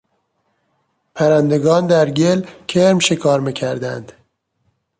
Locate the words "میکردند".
3.39-4.11